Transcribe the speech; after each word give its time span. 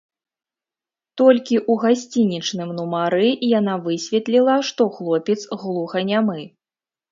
Толькі 1.21 1.55
ў 1.59 1.73
гасцінічным 1.83 2.73
нумары 2.79 3.29
яна 3.59 3.77
высветліла, 3.85 4.59
што 4.73 4.91
хлопец 4.99 5.39
глуханямы. 5.61 6.41